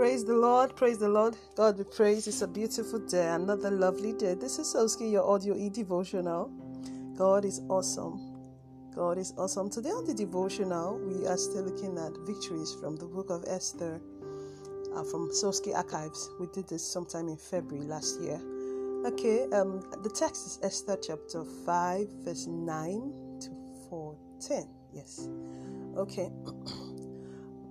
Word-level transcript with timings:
Praise 0.00 0.24
the 0.24 0.32
Lord, 0.34 0.74
praise 0.76 0.96
the 0.96 1.10
Lord. 1.10 1.36
God 1.56 1.76
be 1.76 1.84
praised. 1.84 2.26
It's 2.26 2.40
a 2.40 2.48
beautiful 2.48 3.00
day, 3.00 3.28
another 3.28 3.70
lovely 3.70 4.14
day. 4.14 4.32
This 4.32 4.58
is 4.58 4.74
Soski, 4.74 5.12
your 5.12 5.30
audio 5.30 5.54
e 5.54 5.68
devotional. 5.68 6.50
God 7.18 7.44
is 7.44 7.60
awesome. 7.68 8.18
God 8.94 9.18
is 9.18 9.34
awesome. 9.36 9.68
Today 9.68 9.90
on 9.90 10.06
the 10.06 10.14
devotional, 10.14 10.98
we 11.00 11.26
are 11.26 11.36
still 11.36 11.64
looking 11.64 11.98
at 11.98 12.16
victories 12.26 12.74
from 12.80 12.96
the 12.96 13.04
book 13.04 13.28
of 13.28 13.44
Esther 13.46 14.00
uh, 14.96 15.04
from 15.04 15.28
Soski 15.32 15.76
Archives. 15.76 16.30
We 16.40 16.46
did 16.54 16.66
this 16.66 16.82
sometime 16.82 17.28
in 17.28 17.36
February 17.36 17.84
last 17.86 18.22
year. 18.22 18.40
Okay, 19.04 19.50
um, 19.52 19.82
the 20.02 20.08
text 20.08 20.46
is 20.46 20.58
Esther 20.62 20.96
chapter 20.96 21.44
5, 21.44 22.08
verse 22.24 22.46
9 22.46 23.12
to 23.40 23.50
14. 23.90 24.66
Yes. 24.94 25.28
Okay. 25.98 26.30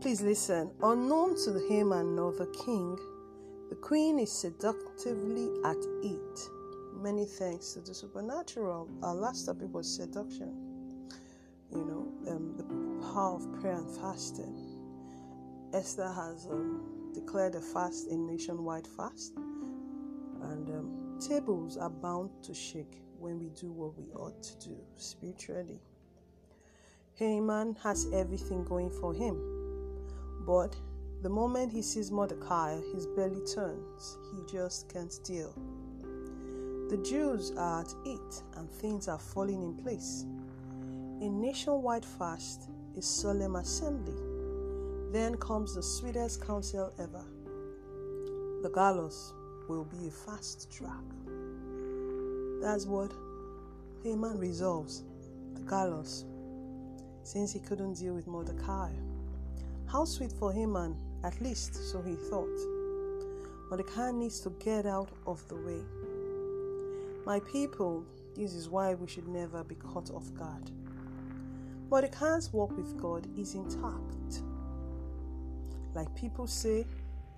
Please 0.01 0.21
listen. 0.21 0.71
Unknown 0.81 1.35
to 1.43 1.67
Haman 1.67 2.15
nor 2.15 2.31
the 2.31 2.45
king, 2.65 2.97
the 3.69 3.75
queen 3.75 4.17
is 4.17 4.31
seductively 4.31 5.49
at 5.65 5.75
it. 6.01 6.39
Many 6.93 7.25
thanks 7.25 7.73
to 7.73 7.81
the 7.81 7.93
supernatural. 7.93 8.87
Our 9.03 9.13
last 9.13 9.45
topic 9.47 9.73
was 9.73 9.93
seduction. 9.93 10.55
You 11.69 11.83
know, 11.83 12.31
um, 12.31 12.55
the 12.55 12.63
power 13.11 13.35
of 13.35 13.59
prayer 13.59 13.75
and 13.75 13.97
fasting. 13.97 14.55
Esther 15.73 16.09
has 16.13 16.47
um, 16.49 17.11
declared 17.13 17.55
a 17.55 17.61
fast, 17.61 18.07
a 18.07 18.15
nationwide 18.15 18.87
fast, 18.87 19.35
and 19.35 20.69
um, 20.69 21.19
tables 21.19 21.75
are 21.75 21.89
bound 21.89 22.29
to 22.43 22.53
shake 22.53 23.01
when 23.19 23.37
we 23.37 23.49
do 23.49 23.69
what 23.69 23.97
we 23.97 24.05
ought 24.13 24.41
to 24.43 24.69
do 24.69 24.77
spiritually. 24.95 25.81
Haman 27.15 27.75
has 27.83 28.07
everything 28.13 28.63
going 28.63 28.89
for 28.89 29.13
him 29.13 29.58
but 30.49 30.75
the 31.21 31.29
moment 31.29 31.71
he 31.71 31.83
sees 31.83 32.09
Mordecai, 32.09 32.81
his 32.95 33.05
belly 33.05 33.39
turns. 33.53 34.17
He 34.33 34.51
just 34.51 34.91
can't 34.91 35.13
deal. 35.23 35.53
The 36.89 36.97
Jews 37.07 37.51
are 37.55 37.81
at 37.81 37.93
it 38.03 38.41
and 38.57 38.67
things 38.67 39.07
are 39.07 39.19
falling 39.19 39.61
in 39.61 39.75
place. 39.75 40.25
A 41.21 41.29
nationwide 41.29 42.03
fast 42.03 42.67
a 42.97 43.01
solemn 43.01 43.57
assembly. 43.57 44.15
Then 45.11 45.37
comes 45.37 45.75
the 45.75 45.83
sweetest 45.83 46.43
counsel 46.43 46.91
ever. 46.97 47.23
The 48.63 48.71
gallows 48.73 49.33
will 49.67 49.85
be 49.85 50.07
a 50.07 50.11
fast 50.11 50.71
track. 50.71 51.05
That's 52.59 52.87
what 52.87 53.13
Haman 54.01 54.39
resolves. 54.39 55.03
The 55.53 55.61
gallows. 55.61 56.25
Since 57.21 57.53
he 57.53 57.59
couldn't 57.59 57.93
deal 57.93 58.15
with 58.15 58.25
Mordecai. 58.25 58.89
How 59.91 60.05
sweet 60.05 60.31
for 60.31 60.53
Haman, 60.53 60.95
at 61.23 61.41
least, 61.41 61.73
so 61.73 61.99
he 62.03 62.13
thought. 62.13 62.59
Mordecai 63.71 64.11
needs 64.11 64.39
to 64.41 64.51
get 64.63 64.85
out 64.85 65.09
of 65.25 65.47
the 65.47 65.55
way. 65.55 65.81
My 67.25 67.39
people, 67.39 68.05
this 68.35 68.53
is 68.53 68.69
why 68.69 68.93
we 68.93 69.07
should 69.07 69.27
never 69.27 69.63
be 69.63 69.73
caught 69.73 70.11
off 70.11 70.31
guard. 70.35 70.69
Mordecai's 71.89 72.53
walk 72.53 72.77
with 72.77 73.01
God 73.01 73.27
is 73.35 73.55
intact. 73.55 74.43
Like 75.95 76.13
people 76.15 76.45
say, 76.45 76.85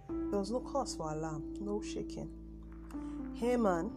there 0.10 0.40
was 0.40 0.52
no 0.52 0.60
cause 0.60 0.96
for 0.96 1.10
alarm, 1.10 1.54
no 1.62 1.82
shaking. 1.82 2.30
Haman, 3.36 3.92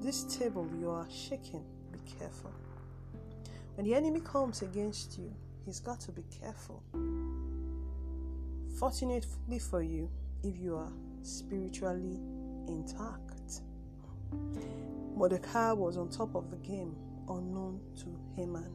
this 0.00 0.24
table 0.24 0.68
you 0.80 0.90
are 0.90 1.06
shaking, 1.08 1.64
be 1.92 2.00
careful. 2.18 2.50
When 3.76 3.86
the 3.86 3.94
enemy 3.94 4.18
comes 4.18 4.62
against 4.62 5.16
you, 5.16 5.32
he's 5.64 5.78
got 5.78 6.00
to 6.00 6.10
be 6.10 6.24
careful. 6.40 6.82
Fortunately 8.74 9.58
for 9.60 9.82
you, 9.82 10.10
if 10.42 10.58
you 10.58 10.76
are 10.76 10.92
spiritually 11.22 12.18
intact. 12.66 13.62
Mordecai 15.14 15.72
was 15.72 15.96
on 15.96 16.08
top 16.08 16.34
of 16.34 16.50
the 16.50 16.56
game, 16.56 16.96
unknown 17.28 17.80
to 17.98 18.06
Haman. 18.34 18.72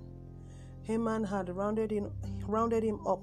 Haman 0.84 1.24
had 1.26 1.50
rounded 1.50 1.92
him, 1.92 2.12
rounded 2.48 2.82
him 2.82 3.06
up 3.06 3.22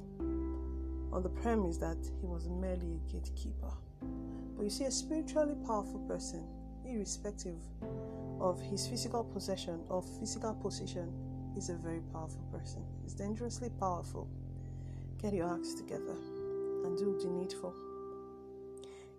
on 1.13 1.23
the 1.23 1.31
premise 1.31 1.79
that 1.79 1.97
he 2.21 2.27
was 2.27 2.47
merely 2.49 3.01
a 3.01 3.13
gatekeeper. 3.13 3.73
But 4.57 4.65
you 4.65 4.71
see, 4.71 4.85
a 4.85 4.91
spiritually 4.91 5.57
powerful 5.67 6.01
person, 6.01 6.47
irrespective 6.85 7.57
of 8.39 8.61
his 8.61 8.87
physical 8.87 9.25
possession 9.25 9.81
or 9.89 10.03
physical 10.03 10.53
position, 10.55 11.11
is 11.57 11.71
a 11.71 11.75
very 11.75 12.03
powerful 12.13 12.45
person. 12.53 12.85
He's 13.03 13.15
dangerously 13.15 13.71
powerful. 13.81 14.29
Get 15.23 15.33
your 15.33 15.51
acts 15.51 15.73
together 15.73 16.17
and 16.87 16.97
do 16.97 17.19
the 17.21 17.29
needful. 17.29 17.75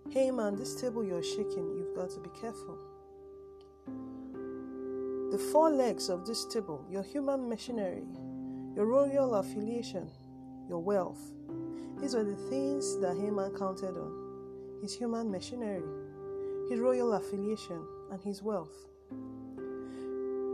Haman, 0.10 0.56
this 0.56 0.80
table 0.80 1.04
you're 1.04 1.22
shaking, 1.22 1.76
you've 1.78 1.96
got 1.96 2.10
to 2.12 2.20
be 2.20 2.30
careful. 2.40 2.78
The 5.32 5.38
four 5.52 5.70
legs 5.70 6.10
of 6.10 6.26
this 6.26 6.46
table, 6.46 6.86
your 6.90 7.04
human 7.04 7.50
machinery, 7.50 8.06
your 8.76 8.86
royal 8.86 9.36
affiliation, 9.36 10.10
your 10.70 10.80
wealth, 10.80 11.20
these 12.00 12.16
are 12.16 12.24
the 12.24 12.36
things 12.50 12.98
that 13.00 13.18
Haman 13.18 13.56
counted 13.58 13.98
on 13.98 14.28
his 14.82 14.96
human 14.96 15.32
machinery, 15.32 15.84
his 16.70 16.80
royal 16.80 17.14
affiliation, 17.14 17.86
and 18.12 18.22
his 18.24 18.42
wealth. 18.42 18.88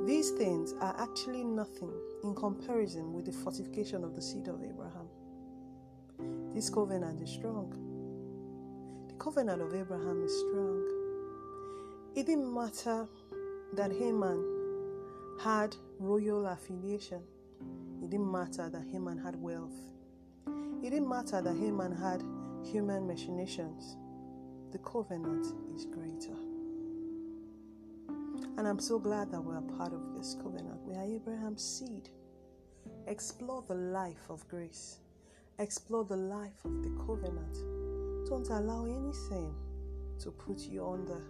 These 0.06 0.31
things 0.31 0.74
are 0.81 0.95
actually 1.00 1.44
nothing 1.44 1.91
in 2.24 2.34
comparison 2.34 3.13
with 3.13 3.25
the 3.25 3.31
fortification 3.31 4.03
of 4.03 4.16
the 4.16 4.22
seed 4.22 4.47
of 4.47 4.63
Abraham. 4.63 5.07
This 6.53 6.69
covenant 6.69 7.21
is 7.21 7.31
strong. 7.31 7.73
The 9.07 9.15
covenant 9.15 9.61
of 9.61 9.73
Abraham 9.73 10.23
is 10.23 10.31
strong. 10.39 10.83
It 12.15 12.27
didn't 12.27 12.53
matter 12.53 13.07
that 13.73 13.91
Haman 13.91 14.43
had 15.41 15.75
royal 15.97 16.45
affiliation. 16.45 17.21
It 18.03 18.11
didn't 18.11 18.31
matter 18.31 18.69
that 18.69 18.83
Haman 18.91 19.17
had 19.17 19.35
wealth. 19.35 19.73
It 20.83 20.91
didn't 20.91 21.09
matter 21.09 21.41
that 21.41 21.55
Haman 21.55 21.95
had 21.95 22.21
human 22.63 23.07
machinations. 23.07 23.97
The 24.71 24.77
covenant 24.79 25.47
is 25.75 25.85
greater. 25.85 26.37
And 28.57 28.67
I'm 28.67 28.79
so 28.79 28.99
glad 28.99 29.31
that 29.31 29.41
we 29.41 29.55
are 29.55 29.61
part 29.61 29.93
of 29.93 30.01
this 30.15 30.35
covenant. 30.35 30.79
We 30.85 30.95
are 30.95 31.03
Abraham's 31.03 31.63
seed. 31.63 32.09
Explore 33.07 33.63
the 33.67 33.75
life 33.75 34.29
of 34.29 34.47
grace. 34.47 34.99
Explore 35.59 36.05
the 36.05 36.17
life 36.17 36.65
of 36.65 36.81
the 36.81 36.89
covenant. 37.05 37.57
Don't 38.27 38.49
allow 38.49 38.85
anything 38.85 39.53
to 40.19 40.31
put 40.31 40.57
you 40.57 40.83
under. 40.83 41.21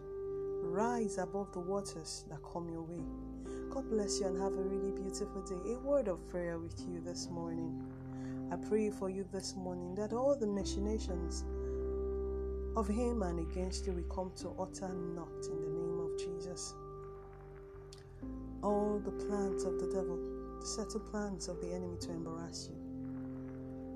Rise 0.64 1.18
above 1.18 1.52
the 1.52 1.60
waters 1.60 2.24
that 2.30 2.40
come 2.42 2.70
your 2.70 2.84
way. 2.84 3.04
God 3.70 3.90
bless 3.90 4.22
you 4.22 4.28
and 4.28 4.42
have 4.42 4.54
a 4.54 4.62
really 4.62 4.92
beautiful 4.92 5.42
day. 5.42 5.74
A 5.74 5.80
word 5.80 6.08
of 6.08 6.26
prayer 6.30 6.58
with 6.58 6.80
you 6.88 7.02
this 7.02 7.28
morning. 7.30 7.84
I 8.50 8.56
pray 8.56 8.90
for 8.92 9.10
you 9.10 9.26
this 9.34 9.58
morning 9.58 9.94
that 9.96 10.14
all 10.14 10.36
the 10.36 10.48
machinations 10.48 11.44
of 12.78 12.88
Haman 12.88 13.40
against 13.40 13.86
you 13.86 13.92
will 13.92 14.04
come 14.04 14.32
to 14.38 14.56
utter 14.58 14.88
naught 14.88 15.46
in 15.52 15.62
the 15.62 15.70
name 15.70 16.00
of 16.00 16.18
Jesus. 16.18 16.74
All 18.64 19.02
the 19.04 19.12
plans 19.12 19.66
of 19.66 19.82
the 19.82 19.88
devil, 19.88 20.18
the 20.62 20.66
settled 20.66 21.12
plans 21.12 21.50
of 21.50 21.60
the 21.60 21.74
enemy 21.74 21.98
to 22.02 22.12
embarrass 22.12 22.70
you, 22.72 22.93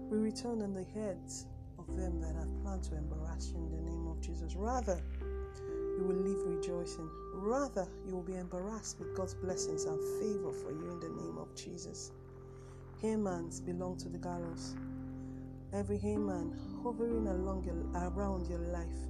we 0.10 0.18
return 0.18 0.62
on 0.62 0.74
the 0.74 0.86
heads 0.94 1.48
of 1.78 1.88
them 1.98 2.22
that 2.22 2.36
have 2.36 2.62
planned 2.62 2.84
to 2.84 2.96
embarrass 2.96 3.52
you 3.52 3.58
in 3.58 3.72
the 3.72 3.90
name 3.90 4.08
of 4.08 4.22
Jesus. 4.22 4.56
Rather, 4.56 5.02
you 5.98 6.04
will 6.06 6.16
live 6.16 6.48
rejoicing. 6.48 7.10
Rather, 7.34 7.88
you 8.08 8.16
will 8.16 8.24
be 8.24 8.36
embarrassed 8.36 9.00
with 9.00 9.16
God's 9.16 9.34
blessings 9.34 9.84
and 9.84 10.00
favor 10.22 10.54
for 10.54 10.72
you 10.72 10.92
in 10.92 11.00
the 11.00 11.10
name 11.10 11.38
of 11.38 11.54
Jesus. 11.56 12.12
Hamans 13.04 13.64
belong 13.64 13.98
to 13.98 14.10
the 14.10 14.18
gallows. 14.18 14.76
Every 15.74 15.98
Haman 15.98 16.58
hovering 16.84 17.28
along 17.28 17.66
your, 17.66 17.76
around 18.02 18.48
your 18.48 18.60
life, 18.60 19.10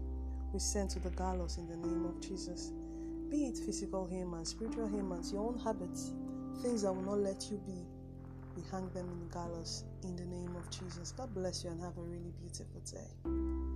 we 0.52 0.60
send 0.60 0.90
to 0.92 1.00
the 1.00 1.12
gallows 1.12 1.58
in 1.58 1.68
the 1.68 1.78
name 1.78 2.06
of 2.06 2.20
Jesus. 2.22 2.72
Be 3.30 3.46
it 3.46 3.58
physical 3.58 4.08
Haman, 4.08 4.46
spiritual 4.46 4.88
Hamans, 4.88 5.32
your 5.32 5.48
own 5.48 5.60
habits, 5.60 6.12
things 6.62 6.82
that 6.82 6.92
will 6.92 7.04
not 7.04 7.20
let 7.20 7.52
you 7.52 7.58
be 7.68 7.86
we 8.58 8.64
hang 8.72 8.90
them 8.90 9.08
in 9.08 9.30
gallows 9.30 9.84
in 10.04 10.16
the 10.16 10.26
name 10.26 10.47
of 10.58 10.70
Jesus. 10.70 11.14
God 11.16 11.34
bless 11.34 11.64
you 11.64 11.70
and 11.70 11.82
have 11.82 11.98
a 11.98 12.02
really 12.02 12.34
beautiful 12.42 12.82
day. 12.82 13.67